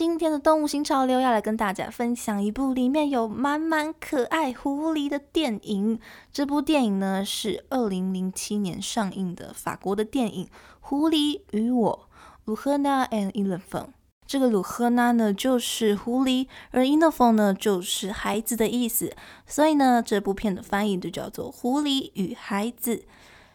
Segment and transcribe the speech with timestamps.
[0.00, 6.00] 今天的动物新潮流要来跟大家分享一部里面有满满可爱狐狸的电影。
[6.32, 10.46] 这部电影呢是二零零七年上映的法国的电影
[10.80, 12.08] 《狐狸与我》
[12.50, 13.92] （Luhana and e l e p h a n。
[14.26, 19.14] 这个鲁赫纳呢就是狐狸，而 Elephant 呢就是孩子的意思，
[19.46, 22.96] 所以呢这部片的翻译就叫做《狐狸与孩子》。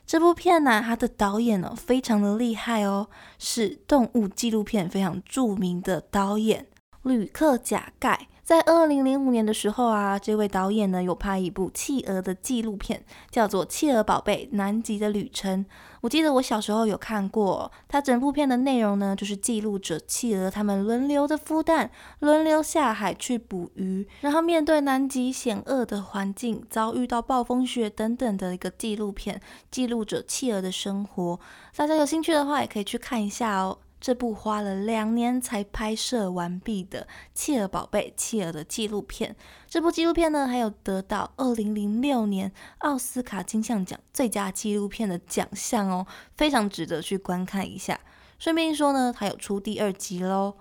[0.06, 3.10] 这部片呢，它的导演呢非常的厉害哦，
[3.40, 6.68] 是动物纪录片非常著名的导演
[7.02, 8.28] 吕克贾盖。
[8.46, 15.66] 在二零零五年的时候啊，这位导演呢有拍一部企鹅的纪录片，叫做《企鹅宝贝：南极的旅程》。
[16.02, 31.40] 我记得我小时候有看过，它整部片的内容呢，就是记录着企鹅它们轮流的孵蛋，轮流下海去捕鱼，然后面对南极险恶的环境，遭遇到暴风雪等等的一个纪录片，记录着企鹅的生活。
[31.76, 33.80] 大家有兴趣的话，也可以去看一下哦。
[34.00, 37.02] 这部花了两年才拍摄完毕的
[37.34, 39.36] 《企鹅宝贝》企鹅的纪录片，
[39.68, 48.00] 这部纪录片呢，还有得到二零零六年奥斯卡金像奖最佳纪录片的奖项哦，非常值得去观看一下。
[48.38, 50.56] 顺便一说呢，它有出第二集喽。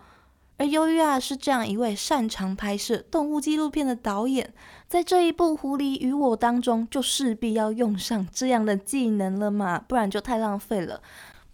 [0.57, 4.55] 而由于啊是这样一位擅长拍摄动物纪录片的导演，
[4.87, 11.03] 在这一部《狐狸与我》当中，就势必要用上这样的技能了嘛，不然就太浪费了。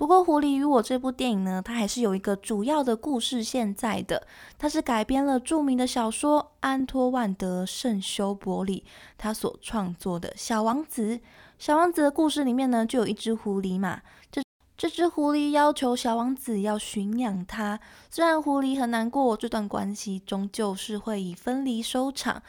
[0.00, 4.26] 不过，《狐狸与我》这部电影呢，它还是有一个主要的故事线在的。
[4.58, 8.82] 它是改编了著名的小说安托万·德·圣修伯里
[9.18, 11.16] 他所创作的《小王子》。
[11.58, 14.00] 小王子的故事里面呢，就有一只狐狸嘛。
[14.32, 14.42] 这
[14.74, 22.42] 这只狐狸要求小王子要驯养它，虽然狐狸很难过，这段关系终究是会以分离收场。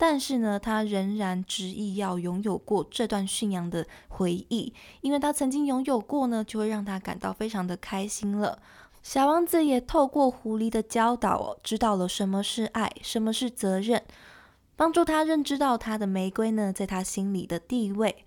[0.00, 8.62] 但是呢，他仍然执意要拥有过这段驯养的回忆，因为他曾经拥有过呢，就会让他感到非常的开心了。
[9.02, 14.02] 小王子也透过狐狸的教导，知道了什么是爱，什么是责任，
[14.76, 18.24] 帮助他认知到他的玫瑰呢，在他心里的地位。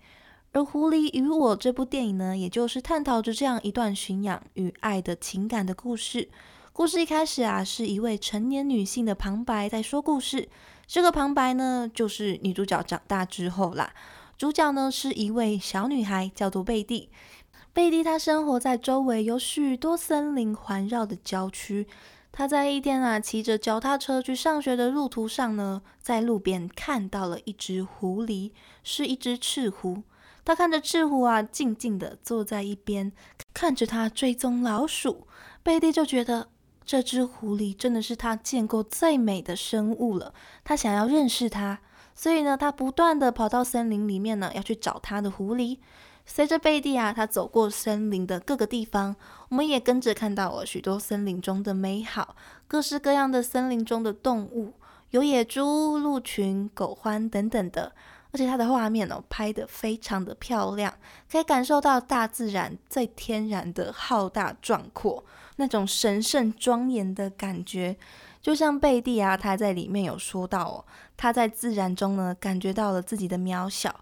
[0.52, 6.28] 而《狐狸与我》这部电影呢，也就是探讨着这样一段驯养与爱的情感的故事。
[6.74, 10.50] 故事一开始啊，是一位成年女性的旁白在说故事。
[10.92, 13.94] 这个旁白呢，就是女主角长大之后啦。
[14.36, 17.08] 主角呢是一位小女孩，叫做贝蒂。
[17.72, 21.86] 贝蒂她生活在周围有许多森林环绕的郊区。
[22.30, 30.02] 她在一天啊骑着脚踏车去上学的路途上呢，在路边看到了一只狐狸，是一只赤狐。
[30.44, 33.10] 她看着赤狐啊，静静的坐在一边，
[33.54, 35.26] 看着它追踪老鼠。
[35.62, 36.48] 贝蒂就觉得。
[36.84, 40.34] 这只狐狸真的是他见过最美的生物了。
[40.64, 41.78] 他想要认识它，
[42.14, 45.78] 所以呢，他不断的跑到森林里面呢，要去找他的狐狸。
[46.24, 49.16] 随着贝蒂啊，他走过森林的各个地方，
[49.48, 52.36] 我们也跟着看到了许多森林中的美好，
[52.68, 54.74] 各式各样的森林中的动物，
[55.10, 57.92] 有野猪、鹿群、狗獾等等的。
[58.34, 60.94] 而且它的画面哦，拍得非常的漂亮，
[61.30, 65.22] 可以感受到大自然最天然的浩大壮阔，
[65.62, 67.96] 那种神圣庄严的感觉。
[68.40, 70.84] 就像贝蒂啊，他在里面有说到哦，
[71.16, 74.00] 他在自然中呢，感觉到了自己的渺小。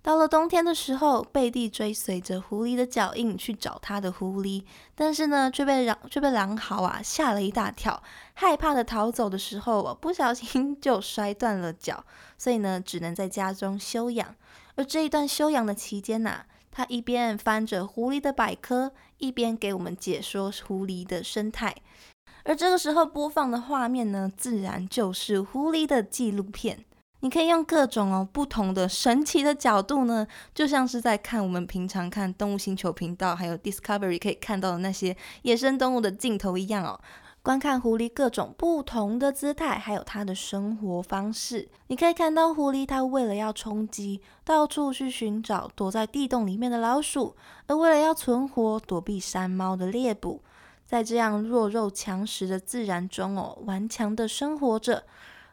[0.00, 4.62] 到了冬天的时候，贝蒂追随着狐狸的脚印去找他的狐狸，
[4.94, 8.00] 但是呢，却被狼却被狼嚎啊吓了一大跳，
[8.34, 12.04] 害怕的逃走的时候，不小心 就摔断了脚，
[12.38, 14.36] 所以呢，只能在家中休养。
[14.76, 21.74] 而这一段休养的期间呐，他一边翻着狐狸的百科，一边给我们解说狐狸的生态。
[22.44, 26.84] 而这个时候播放的画面呢，自然就是狐狸的纪录片。
[27.22, 36.98] 你可以用各种哦不同的神奇的角度呢，就像是在看我们平常看动物星球频道还有 Discovery 可以看到的那些野生动物的镜头一样哦，
[37.42, 41.70] 观看狐狸各种不同的姿态，还有它的生活方式。
[41.86, 47.34] 你可以看到狐狸它为了要充饥，到处去寻找躲在地洞里面的老鼠；
[47.66, 50.42] 而为了要存活，躲避山猫的猎捕，
[50.84, 55.04] 在这样弱肉强食的自然中哦，顽强的生活着。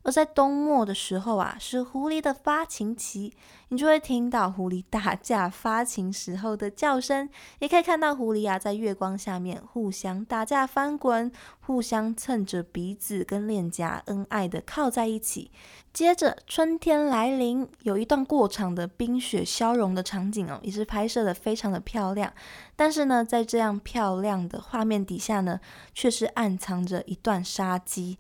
[0.08, 3.34] 而在冬末的时候啊，是狐狸的发情期，
[3.68, 7.28] 你就会听到狐狸打架发情时候的叫声，
[7.60, 15.52] 也可以看到狐狸啊在月光下面互相打架翻滚，互相蹭着鼻子跟脸颊，恩爱的靠在一起。
[15.92, 22.32] 接着春天来临，有一段过场的冰雪消融的场景哦，也是拍摄的非常的漂亮。
[22.78, 25.60] 但是呢，在这样漂亮的画面底下呢，
[25.94, 28.18] 却是暗藏着一段杀机。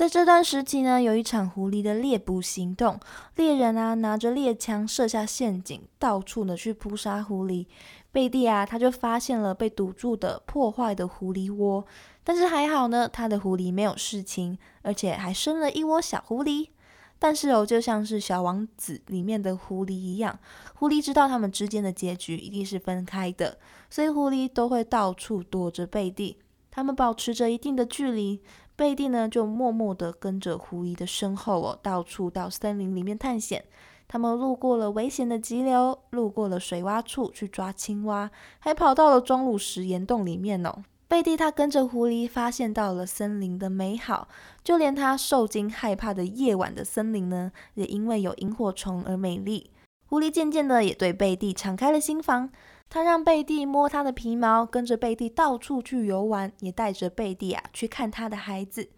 [0.00, 2.98] 在这段时期呢，有一场狐狸的猎捕行动，
[3.36, 7.66] 猎人啊拿着猎枪设下陷阱，到处的去扑杀狐狸。
[8.10, 11.84] 贝蒂啊，他就发现了被堵住的破坏的狐狸窝，
[12.24, 16.68] 但是还好呢，他的狐狸没有事情，而且还生了一窝小狐狸。
[17.18, 20.38] 但是哦，就像是小王子里面的狐狸一样，
[20.76, 23.58] 狐狸知道他们之间的结局一定是分开的，
[23.90, 26.38] 所以狐狸都会到处躲着贝蒂，
[26.70, 28.40] 他们保持着一定的距离。
[28.80, 33.62] 贝蒂呢，就默默地跟着狐狸的身后哦，到处到森林里面探险。
[34.08, 40.82] 他们路过了危险的急流，路过了水洼处去抓青蛙，还跑到了钟乳石岩洞里面哦。
[41.06, 44.28] 贝蒂他跟着狐狸，发现到了森林的美好，
[44.64, 49.70] 就连他受惊害怕的夜晚的森林呢，也因为有萤火虫而美丽。
[50.06, 52.50] 狐狸渐渐的也对贝蒂敞开了心房。
[52.90, 58.90] 他让贝蒂摸他的皮毛，跟着贝蒂到处去游玩，也带着贝蒂啊去看他的孩子。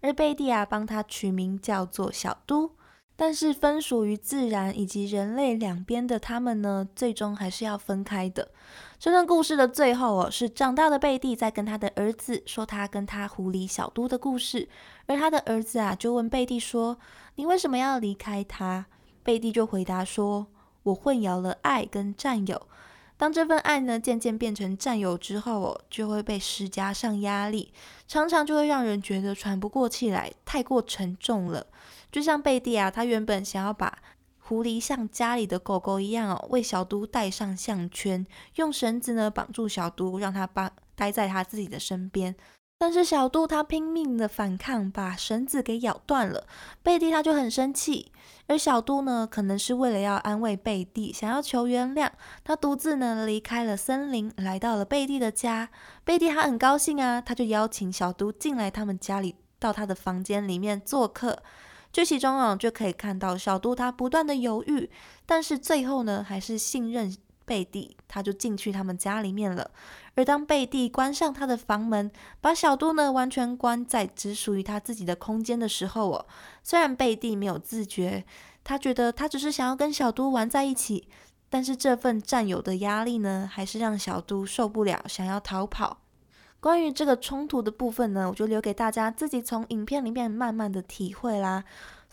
[0.00, 2.72] 而贝蒂啊帮他取名叫做小都。
[3.18, 8.50] 但是分属于自然以及人类两边的他们呢，最终还是要分开的。
[8.98, 14.68] 这段故事的最后哦，是长大的贝蒂在跟他的儿子说他跟他狐狸小都的故事。
[15.06, 16.98] 而他的儿子啊就问贝蒂说
[17.36, 18.84] ：“你为什么要离开他？”
[19.24, 20.48] 贝蒂就回答说
[20.82, 22.66] ：“我混淆了爱跟占有。”
[23.16, 27.72] 当这份爱呢渐渐变成占有之后哦，就会被施加上压力，
[28.06, 31.66] 常常就会让人觉得喘不过气来，太过沉重了。
[32.12, 33.98] 就像贝蒂啊，她原本想要把
[34.38, 38.26] 狐狸像家里的狗狗一样哦，为小都戴上项圈，
[38.56, 42.36] 用绳子呢绑住小都，让他帮待在他自己的身边。
[42.78, 46.46] 但是小杜他拼命的反抗，把绳子给咬断了。
[46.82, 48.12] 贝蒂他就很生气，
[48.48, 52.10] 而小杜呢，可能是为了要安慰贝蒂，想要求原谅，
[52.44, 55.70] 他独自呢离开了森林，来到了贝蒂的家。
[56.04, 61.42] 贝蒂他很高兴啊，他就邀请小杜进来他们家里，到他的房间里面做客。
[61.92, 64.90] 剧其中啊，就可以看到小杜他不断的犹豫，
[65.24, 67.16] 但是最后呢，还是信任。
[67.46, 69.70] 贝蒂，他就进去他们家里面了。
[70.16, 72.10] 而当贝蒂关上他的房门，
[72.42, 76.26] 把小都呢完全关在只属于他自己的空间的时候哦，
[76.62, 78.24] 虽然贝蒂没有自觉，
[78.64, 81.08] 他觉得他只是想要跟小都玩在一起，
[81.48, 85.98] 但是这份占有的压力呢，还是让小都受不了，想要逃跑。
[86.58, 91.62] 关于这个冲突的部分呢，我就留给大家自己从影片里面慢慢的体会啦。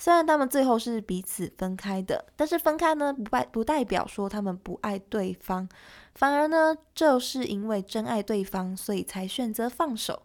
[0.04, 5.70] 虽然他们最后是彼此分开的，但是分开呢，不代不代表说他们不爱对方，
[6.14, 10.24] 反而呢，就是因为真爱对方，所以才选择放手。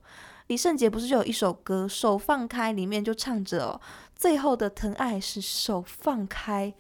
[0.49, 3.81] 李圣杰不是就有一首歌《手放开》，里面就唱着哦，
[4.17, 6.75] 最后的疼爱是手放开。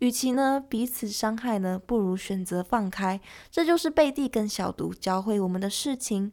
[0.00, 3.18] 与其呢彼此伤害呢，不如选择放开。
[3.50, 6.32] 这就是贝蒂跟小毒教会我们的事情。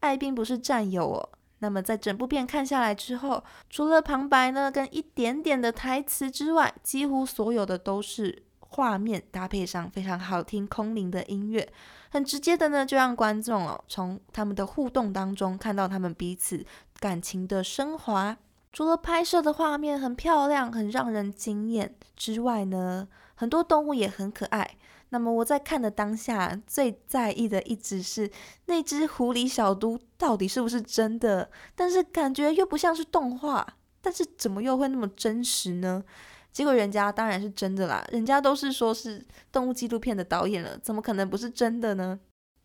[0.00, 1.28] 爱并不是占有哦。
[1.60, 11.70] 那么在整部片看下来之后，除了旁白呢跟一点点的台词之外，几乎所有的都是画面搭配上非常好听空灵的音乐，
[12.10, 16.64] 很直接的呢就让观众哦从他们的互动当中看到他们彼此
[16.98, 18.36] 感情的升华。
[18.72, 23.08] 除了拍摄的画面很漂亮、很让人惊艳之外呢，
[23.40, 24.76] 很多动物也很可爱。
[25.08, 28.30] 那么我在看的当下，最在意的一直是
[28.66, 31.50] 那只狐狸小都到底是不是真的？
[31.74, 33.66] 但是感觉又不像是动画，
[34.02, 36.04] 但是怎么又会那么真实呢？
[36.52, 42.20] 结果人家当然是真的啦，人家都是说是动物纪录片的导演了，怎么可能不是真的呢？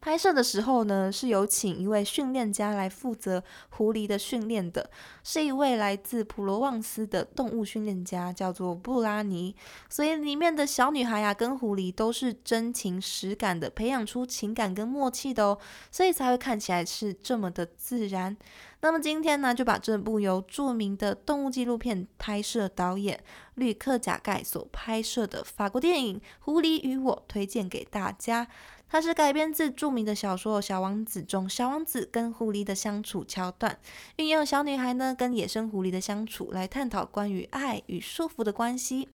[0.06, 4.88] 拍摄的时候呢，是有请一位训练家来负责狐狸的训练的，
[5.24, 9.56] 是一位来自普罗旺斯的动物训练家，叫做布拉尼。
[9.90, 15.58] 所以里面的小女孩啊，跟狐狸都是真情实感的培养出情感跟默契的哦，
[15.90, 18.38] 所以才会看起来是这么的自然。
[18.82, 23.20] 那么今天呢，就把这部由著名的动物纪录片拍摄导演
[23.56, 28.48] 吕克贾盖所拍摄的法国电影《狐狸与我》推荐给大家。
[28.88, 33.78] 它是改编自著名的小说《小王子》中小王子跟狐狸的相处桥段，
[34.18, 39.10] 运用小女孩呢跟野生狐狸的相处来探讨关于爱与束缚的关系。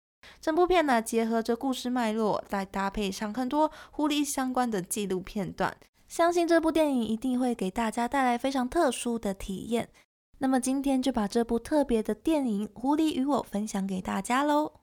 [0.41, 9.89] 整部片呢结合着故事脉络，再搭配上很多狐狸相关的纪录片段，相信这部电影一定会给大家带来非常特殊的体验。
[10.39, 14.81] 那么今天就把这部特别的电影《狐狸与我》分享给大家喽。